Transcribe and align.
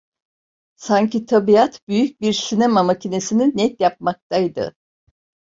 Sanki 0.75 1.25
tabiat 1.25 1.87
büyük 1.87 2.21
bir 2.21 2.33
sinema 2.33 2.83
makinesini 2.83 3.57
net 3.57 3.81
yapmaktaydı… 3.81 4.75